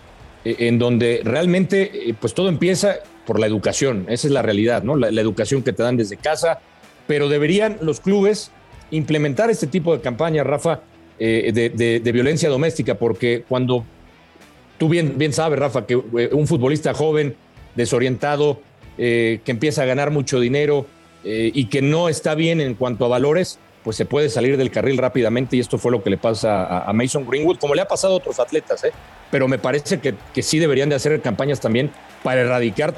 en 0.44 0.78
donde 0.78 1.20
realmente 1.24 2.14
pues 2.20 2.32
todo 2.32 2.48
empieza 2.48 2.96
por 3.26 3.38
la 3.40 3.46
educación, 3.46 4.06
esa 4.08 4.28
es 4.28 4.32
la 4.32 4.42
realidad, 4.42 4.82
¿no? 4.82 4.96
la 4.96 5.20
educación 5.20 5.62
que 5.62 5.72
te 5.72 5.82
dan 5.82 5.96
desde 5.96 6.16
casa, 6.16 6.60
pero 7.06 7.28
deberían 7.28 7.78
los 7.82 8.00
clubes 8.00 8.50
implementar 8.90 9.50
este 9.50 9.66
tipo 9.66 9.94
de 9.94 10.00
campañas, 10.00 10.46
Rafa, 10.46 10.80
eh, 11.18 11.52
de, 11.52 12.12
violencia 12.12 12.48
doméstica, 12.48 12.94
porque 12.94 13.44
cuando 13.48 13.84
tú 14.78 14.88
bien, 14.88 15.14
bien 15.16 15.32
sabes, 15.32 15.58
Rafa, 15.58 15.86
que 15.86 15.94
eh, 15.94 16.30
un 16.32 16.46
futbolista 16.46 16.94
joven, 16.94 17.34
desorientado, 17.74 18.60
eh, 18.96 19.40
que 19.44 19.50
empieza 19.50 19.82
a 19.82 19.84
ganar 19.84 20.10
mucho 20.10 20.40
dinero 20.40 20.86
y 21.24 21.66
que 21.66 21.82
no 21.82 22.08
está 22.08 22.34
bien 22.34 22.58
en 22.58 22.74
cuanto 22.74 23.04
a 23.04 23.08
valores, 23.08 23.58
pues 23.88 23.96
se 23.96 24.04
puede 24.04 24.28
salir 24.28 24.58
del 24.58 24.70
carril 24.70 24.98
rápidamente 24.98 25.56
y 25.56 25.60
esto 25.60 25.78
fue 25.78 25.90
lo 25.90 26.02
que 26.02 26.10
le 26.10 26.18
pasa 26.18 26.86
a, 26.86 26.92
Mason 26.92 27.24
Greenwood, 27.24 27.56
como 27.56 27.74
le 27.74 27.80
ha 27.80 27.88
pasado 27.88 28.12
a 28.12 28.16
otros 28.18 28.38
atletas, 28.38 28.82
pero 29.30 29.48
me 29.48 29.58
parece 29.58 29.98
que, 29.98 30.14
que, 30.34 30.42
sí 30.42 30.58
deberían 30.58 30.90
de 30.90 30.96
hacer 30.96 31.18
campañas 31.22 31.58
también 31.58 31.90
para 32.22 32.42
erradicar 32.42 32.94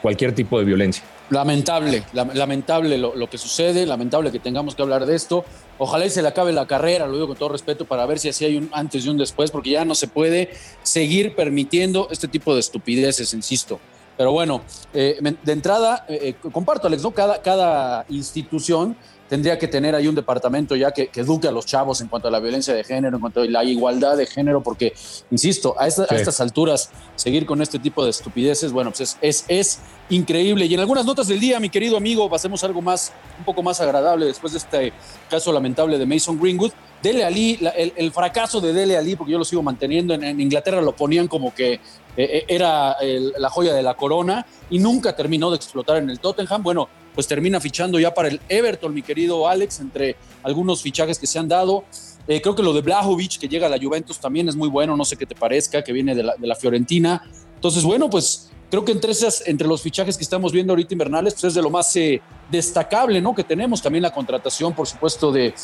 cualquier 0.00 0.32
tipo 0.32 0.56
de 0.60 0.64
violencia. 0.64 1.02
Lamentable, 1.30 2.04
lamentable 2.12 2.96
lo, 2.96 3.28
que 3.28 3.38
sucede, 3.38 3.84
lamentable 3.86 4.30
que 4.30 4.38
tengamos 4.38 4.76
que 4.76 4.82
hablar 4.82 5.04
de 5.04 5.16
esto. 5.16 5.44
Ojalá 5.78 6.06
y 6.06 6.10
se 6.10 6.22
le 6.22 6.28
acabe 6.28 6.52
la 6.52 6.68
carrera, 6.68 7.08
lo 7.08 7.14
digo 7.14 7.26
con 7.26 7.36
todo 7.36 7.48
respeto, 7.48 7.84
para 7.84 8.06
ver 8.06 8.20
si 8.20 8.28
así 8.28 8.44
hay 8.44 8.56
un 8.56 8.70
antes 8.72 9.04
y 9.04 9.08
un 9.08 9.18
después, 9.18 9.50
porque 9.50 9.70
ya 9.70 9.84
no 9.84 9.96
se 9.96 10.06
puede 10.06 10.50
seguir 10.84 11.34
permitiendo 11.34 12.06
este 12.12 12.28
tipo 12.28 12.54
de 12.54 12.60
estupideces, 12.60 13.34
insisto. 13.34 13.80
Pero 14.16 14.30
bueno, 14.30 14.62
eh, 14.94 15.18
de 15.42 15.52
entrada, 15.52 16.04
eh, 16.08 16.36
eh, 16.40 16.50
comparto, 16.52 16.86
Alex, 16.86 17.02
¿no? 17.02 17.10
Cada, 17.10 17.42
cada 17.42 18.06
institución 18.10 18.96
tendría 19.30 19.56
que 19.56 19.68
tener 19.68 19.94
ahí 19.94 20.08
un 20.08 20.16
departamento 20.16 20.74
ya 20.74 20.90
que, 20.90 21.08
eduque 21.14 21.46
a 21.46 21.52
los 21.52 21.64
chavos 21.64 22.00
en 22.00 22.08
cuanto 22.08 22.26
a 22.26 22.32
la 22.32 22.40
violencia 22.40 22.74
de 22.74 22.82
género, 22.82 23.16
en 23.16 23.20
cuanto 23.20 23.42
a 23.42 23.44
la 23.46 23.62
igualdad 23.62 24.16
de 24.16 24.26
género, 24.26 24.60
porque, 24.60 24.92
insisto, 25.30 25.76
a, 25.78 25.86
estas 25.86 26.40
alturas, 26.40 26.90
seguir 27.14 27.46
con 27.46 27.62
este 27.62 27.78
tipo 27.78 28.02
de 28.02 28.10
estupideces, 28.10 28.72
bueno, 28.72 28.90
pues 28.90 29.16
es, 29.22 29.44
es, 29.46 29.78
increíble. 30.08 30.66
Y 30.66 30.74
en 30.74 30.80
algunas 30.80 31.06
notas 31.06 31.28
del 31.28 31.38
día, 31.38 31.60
mi 31.60 31.70
querido 31.70 31.96
amigo, 31.96 32.28
pasemos 32.28 32.64
algo 32.64 32.82
más, 32.82 33.12
un 33.38 33.44
poco 33.44 33.62
más 33.62 33.80
agradable 33.80 34.26
después 34.26 34.52
de 34.52 34.58
este 34.58 34.92
caso 35.28 35.52
lamentable 35.52 35.96
de 35.96 36.06
Mason 36.06 36.36
Greenwood. 36.36 36.72
Dele 37.00 37.22
Ali, 37.22 37.60
el, 37.96 38.10
fracaso 38.10 38.60
de 38.60 38.72
Dele 38.72 38.96
Ali, 38.96 39.14
porque 39.14 39.30
yo 39.30 39.38
lo 39.38 39.44
sigo 39.44 39.62
manteniendo, 39.62 40.12
en, 40.12 40.40
Inglaterra 40.40 40.82
lo 40.82 40.96
ponían 40.96 41.28
como 41.28 41.54
que 41.54 41.74
eh, 41.74 41.80
eh, 42.16 42.44
era 42.48 42.96
la 43.38 43.48
joya 43.48 43.72
de 43.72 43.82
la 43.84 43.94
corona 43.94 44.44
y 44.68 44.80
nunca 44.80 45.14
terminó 45.14 45.50
de 45.50 45.56
explotar 45.56 45.98
en 45.98 46.10
el 46.10 46.18
Tottenham. 46.18 46.64
Bueno, 46.64 46.88
pues 47.14 47.26
termina 47.26 47.60
fichando 47.60 47.98
ya 47.98 48.14
para 48.14 48.28
el 48.28 48.40
Everton, 48.48 48.94
mi 48.94 49.02
querido 49.02 49.48
Alex, 49.48 49.80
entre 49.80 50.16
algunos 50.42 50.82
fichajes 50.82 51.18
que 51.18 51.26
se 51.26 51.38
han 51.38 51.48
dado. 51.48 51.84
Eh, 52.28 52.40
creo 52.40 52.54
que 52.54 52.62
lo 52.62 52.72
de 52.72 52.80
Blajovic, 52.82 53.38
que 53.38 53.48
llega 53.48 53.66
a 53.66 53.70
la 53.70 53.78
Juventus, 53.78 54.18
también 54.18 54.48
es 54.48 54.56
muy 54.56 54.68
bueno, 54.68 54.96
no 54.96 55.04
sé 55.04 55.16
qué 55.16 55.26
te 55.26 55.34
parezca, 55.34 55.82
que 55.82 55.92
viene 55.92 56.14
de 56.14 56.22
la, 56.22 56.54
Fiorentina. 56.54 57.22
Entonces, 57.54 57.82
bueno, 57.82 58.08
pues 58.08 58.50
creo 58.70 58.84
que 58.84 58.92
entre, 58.92 59.12
esas, 59.12 59.46
entre 59.46 59.66
los 59.66 59.82
fichajes 59.82 60.16
que 60.16 60.22
estamos 60.22 60.52
viendo 60.52 60.72
ahorita 60.72 60.94
invernales, 60.94 61.34
pues 61.34 61.44
es 61.44 61.54
de 61.54 61.62
lo 61.62 61.70
más 61.70 61.94
eh, 61.96 62.20
destacable, 62.50 63.20
¿no? 63.20 63.34
Que 63.34 63.44
tenemos 63.44 63.82
también 63.82 64.02
la 64.02 64.12
contratación, 64.12 64.74
por 64.74 64.86
supuesto, 64.86 65.32
de, 65.32 65.54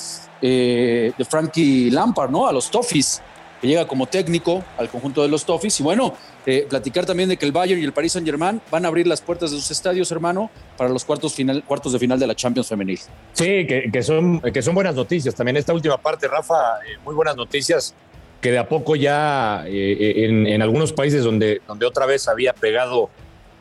eh, 0.43 1.13
de 1.17 1.25
Frankie 1.25 1.91
Lampard, 1.91 2.31
¿no? 2.31 2.47
A 2.47 2.53
los 2.53 2.71
Toffees 2.71 3.23
que 3.61 3.67
llega 3.67 3.87
como 3.87 4.07
técnico 4.07 4.65
al 4.77 4.89
conjunto 4.89 5.23
de 5.23 5.29
los 5.29 5.45
Toffees. 5.45 5.81
Y 5.81 5.83
bueno, 5.83 6.15
eh, 6.45 6.67
platicar 6.69 7.07
también 7.07 7.29
de 7.29 7.37
que 7.37 7.47
el 7.47 7.53
Bayern 7.53 7.81
y 7.81 7.85
el 7.85 7.93
Paris 7.93 8.13
Saint 8.13 8.27
Germain 8.27 8.61
van 8.71 8.85
a 8.85 8.89
abrir 8.89 9.07
las 9.07 9.21
puertas 9.21 9.51
de 9.51 9.57
sus 9.57 9.71
estadios, 9.71 10.11
hermano, 10.13 10.51
para 10.77 10.91
los 10.91 11.05
cuartos, 11.05 11.35
final, 11.35 11.63
cuartos 11.65 11.93
de 11.93 11.99
final 11.99 12.19
de 12.19 12.27
la 12.27 12.35
Champions 12.35 12.69
Femenil. 12.69 12.99
Sí, 13.33 13.67
que, 13.67 14.03
son, 14.03 14.41
que 14.41 14.63
son 14.63 14.75
buenas 14.75 14.95
noticias. 14.95 15.35
También 15.35 15.57
esta 15.57 15.73
última 15.73 15.99
parte, 15.99 16.29
Rafa, 16.29 16.55
eh, 16.87 16.99
muy 17.05 17.15
buenas 17.15 17.37
noticias, 17.37 17.95
que 18.41 18.51
de 18.51 18.59
a 18.59 18.69
poco 18.69 18.97
ya 18.97 19.65
eh, 19.67 20.27
en, 20.27 20.63
algunos 20.63 20.93
países 20.93 21.25
donde, 21.25 21.63
donde 21.67 21.87
otra 21.87 22.07
vez 22.07 22.29
había 22.29 22.53
pegado 22.53 23.11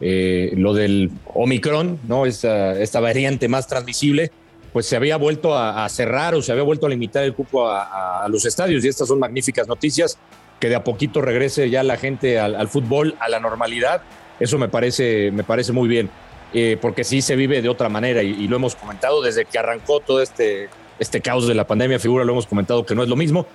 lo 0.01 0.73
del 0.73 1.09
Omicron, 1.33 1.99
¿no? 2.05 2.25
Esta, 2.25 2.77
esta 2.79 2.99
variante 2.99 3.47
más 3.47 3.65
transmisible 3.65 4.29
pues 4.75 4.87
se 4.87 4.97
había 4.97 5.15
vuelto 5.15 5.57
a, 5.57 5.87
cerrar 5.87 6.35
o 6.35 6.41
se 6.41 6.51
había 6.51 6.65
vuelto 6.65 6.85
a 6.85 6.89
limitar 6.89 7.23
el 7.23 7.33
cupo 7.33 7.69
a, 7.69 8.27
los 8.27 8.45
estadios 8.45 8.83
y 8.83 8.89
estas 8.89 9.07
son 9.07 9.19
magníficas 9.19 9.69
noticias, 9.69 10.17
que 10.59 10.67
de 10.67 10.75
a 10.75 10.83
poquito 10.83 11.21
regrese 11.21 11.69
ya 11.69 11.81
la 11.81 11.95
gente 11.95 12.41
al, 12.41 12.67
fútbol, 12.67 13.15
a 13.21 13.29
la 13.29 13.39
normalidad, 13.39 14.01
eso 14.37 14.57
me 14.57 14.67
parece, 14.67 15.31
me 15.31 15.45
parece 15.45 15.71
muy 15.71 15.87
bien, 15.87 16.09
eh, 16.53 16.77
porque 16.81 17.05
sí 17.05 17.21
se 17.21 17.37
vive 17.37 17.61
de 17.61 17.69
otra 17.69 17.87
manera 17.87 18.21
y, 18.21 18.49
lo 18.49 18.57
hemos 18.57 18.75
comentado 18.75 19.21
desde 19.21 19.45
que 19.45 19.57
arrancó 19.57 20.01
todo 20.01 20.21
este, 20.21 20.67
este 20.99 21.21
caos 21.21 21.47
de 21.47 21.55
la 21.55 21.65
pandemia, 21.65 21.97
figura, 21.97 22.25
lo 22.25 22.33
hemos 22.33 22.45
comentado 22.45 22.85
que 22.85 22.95
no 22.95 23.03
es 23.03 23.07
lo 23.07 23.15
mismo. 23.15 23.47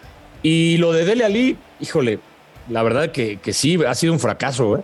Y 0.42 0.78
lo 0.78 0.90
de 0.90 1.04
Dele 1.04 1.26
Ali, 1.26 1.58
híjole, 1.80 2.18
la 2.70 2.82
verdad 2.82 3.12
que, 3.12 3.36
que 3.40 3.52
sí, 3.52 3.78
ha 3.86 3.94
sido 3.94 4.14
un 4.14 4.20
fracaso, 4.20 4.78
¿eh? 4.78 4.82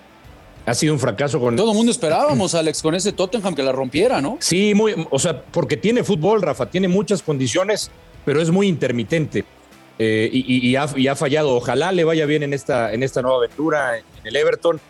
Ha 0.66 0.74
sido 0.74 0.92
un 0.92 1.00
fracaso 1.00 1.40
con. 1.40 1.56
Todo 1.56 1.70
el 1.70 1.76
mundo 1.76 1.92
esperábamos, 1.92 2.54
Alex, 2.54 2.82
con 2.82 2.94
ese 2.94 3.12
Tottenham 3.12 3.54
que 3.54 3.62
la 3.62 3.72
rompiera, 3.72 4.20
¿no? 4.20 4.36
Sí, 4.40 4.74
muy, 4.74 4.94
o 5.10 5.18
sea, 5.18 5.42
porque 5.44 5.76
tiene 5.76 6.02
fútbol, 6.02 6.42
Rafa, 6.42 6.66
tiene 6.66 6.88
muchas 6.88 7.22
condiciones, 7.22 7.90
pero 8.24 8.42
es 8.42 8.50
muy 8.50 8.66
intermitente. 8.66 9.44
Eh, 9.98 10.28
y, 10.32 10.76
ha, 10.76 11.16
fallado. 11.16 11.54
Ojalá 11.54 11.92
le 11.92 12.04
vaya 12.04 12.26
bien 12.26 12.42
en 12.42 12.52
esta, 12.52 12.92
en 12.92 13.02
esta 13.02 13.22
nueva 13.22 13.38
aventura 13.38 13.96
en 13.98 14.04
el 14.24 14.36
Everton. 14.36 14.80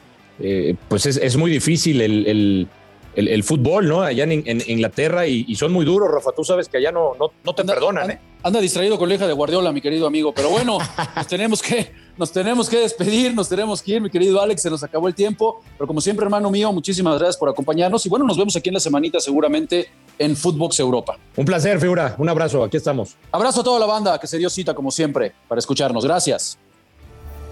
Eh, 0.41 0.75
pues 0.89 1.07
es, 1.07 1.37
muy 1.37 1.51
difícil 1.51 2.01
el, 2.01 2.69
el, 3.15 3.43
fútbol, 3.45 3.89
¿no? 3.89 4.03
Allá 4.03 4.25
en, 4.25 4.63
Inglaterra 4.67 5.27
y, 5.27 5.55
son 5.55 5.73
muy 5.73 5.85
duros, 5.85 6.11
Rafa. 6.11 6.33
Tú 6.33 6.45
sabes 6.45 6.69
que 6.69 6.79
allá 6.79 6.93
no, 6.93 7.13
no, 7.45 7.55
te 7.55 7.65
perdonan, 7.65 8.11
¿eh? 8.11 8.21
anda 8.43 8.61
distraído 8.61 8.99
con 8.99 9.09
la 9.09 9.15
hija 9.15 9.27
de 9.27 9.33
Guardiola, 9.33 9.73
mi 9.73 9.81
querido 9.81 10.07
amigo. 10.07 10.33
Pero 10.35 10.51
bueno, 10.51 10.79
nos 11.17 11.27
tenemos 11.29 11.63
que, 11.63 11.93
nos 12.17 12.33
tenemos 12.33 12.69
que 12.69 12.79
despedir, 12.79 13.35
nos 13.35 13.49
tenemos 13.49 13.83
que 13.83 13.93
ir, 13.93 14.01
mi 14.01 14.11
querido 14.11 14.41
Alex, 14.41 14.63
se 14.63 14.71
nos 14.71 14.83
acabó 14.83 15.09
el 15.09 15.15
tiempo. 15.15 15.63
Pero 15.77 15.87
como 15.87 16.01
siempre, 16.01 16.25
hermano 16.25 16.51
mío, 16.51 16.73
muchísimas 16.73 17.19
gracias 17.19 17.37
por 17.37 17.49
acompañarnos. 17.49 18.05
Y 18.07 18.09
bueno, 18.09 18.25
nos 18.25 18.37
vemos 18.37 18.57
aquí 18.57 18.71
en 18.71 18.75
la 18.75 18.81
semanita 18.81 19.21
seguramente 19.21 19.89
en 20.19 20.37
Footbox 20.37 20.81
Europa. 20.81 21.19
Un 21.37 21.45
placer, 21.45 21.79
figura. 21.81 22.15
Un 22.19 22.29
abrazo, 22.29 22.65
aquí 22.65 22.77
estamos. 22.77 23.17
Abrazo 23.31 23.61
a 23.61 23.65
toda 23.65 23.79
la 23.79 23.87
banda 23.87 24.19
que 24.19 24.27
se 24.27 24.39
dio 24.39 24.49
cita, 24.49 24.75
como 24.75 24.91
siempre, 24.91 25.35
para 25.49 25.59
escucharnos. 25.59 26.05
Gracias. 26.05 26.59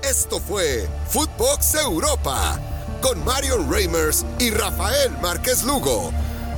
Esto 0.02 0.38
fue 0.38 0.86
Footbox 1.08 1.74
Europa 1.76 2.60
con 3.00 3.22
Marion 3.24 3.70
Reimers 3.70 4.24
y 4.38 4.50
Rafael 4.50 5.12
Márquez 5.20 5.62
Lugo, 5.64 6.10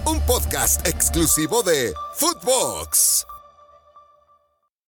un 0.05 0.21
podcast 0.21 0.87
exclusivo 0.87 1.63
de 1.63 1.93
Footbox. 2.15 3.26